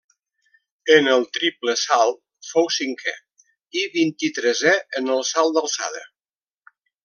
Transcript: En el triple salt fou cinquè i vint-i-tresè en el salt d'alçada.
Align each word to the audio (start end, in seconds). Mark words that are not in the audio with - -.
En 0.95 1.09
el 1.15 1.25
triple 1.37 1.75
salt 1.81 2.17
fou 2.49 2.67
cinquè 2.77 3.13
i 3.83 3.87
vint-i-tresè 3.99 4.75
en 5.01 5.13
el 5.19 5.23
salt 5.35 5.59
d'alçada. 5.61 6.07